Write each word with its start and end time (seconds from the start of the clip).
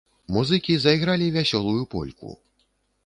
Музыкі 0.37 0.77
зайгралі 0.85 1.27
вясёлую 1.35 1.83
польку. 1.95 2.29